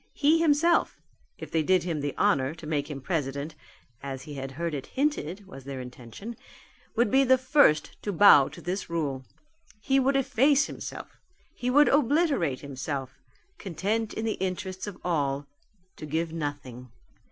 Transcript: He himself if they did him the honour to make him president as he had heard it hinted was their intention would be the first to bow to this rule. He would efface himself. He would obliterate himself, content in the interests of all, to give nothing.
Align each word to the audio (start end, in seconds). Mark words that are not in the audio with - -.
He 0.13 0.39
himself 0.39 0.99
if 1.37 1.51
they 1.51 1.61
did 1.61 1.83
him 1.83 2.01
the 2.01 2.17
honour 2.17 2.55
to 2.55 2.65
make 2.65 2.89
him 2.89 3.01
president 3.01 3.53
as 4.01 4.23
he 4.23 4.33
had 4.33 4.53
heard 4.53 4.73
it 4.73 4.87
hinted 4.87 5.45
was 5.45 5.63
their 5.63 5.79
intention 5.79 6.35
would 6.95 7.11
be 7.11 7.23
the 7.23 7.37
first 7.37 8.01
to 8.01 8.11
bow 8.11 8.47
to 8.47 8.61
this 8.61 8.89
rule. 8.89 9.23
He 9.79 9.99
would 9.99 10.15
efface 10.15 10.65
himself. 10.65 11.19
He 11.53 11.69
would 11.69 11.87
obliterate 11.87 12.61
himself, 12.61 13.19
content 13.59 14.11
in 14.15 14.25
the 14.25 14.39
interests 14.41 14.87
of 14.87 14.97
all, 15.05 15.45
to 15.97 16.07
give 16.07 16.33
nothing. 16.33 16.89